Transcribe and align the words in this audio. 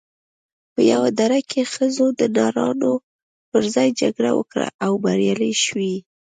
په 0.73 0.81
یوه 0.91 1.09
دره 1.19 1.39
کې 1.49 1.61
ښځو 1.73 2.07
د 2.19 2.21
نرانو 2.35 2.93
پر 3.49 3.63
ځای 3.75 3.89
جګړه 4.01 4.31
وکړه 4.37 4.67
او 4.85 4.91
بریالۍ 5.03 5.53
شوې 5.65 5.95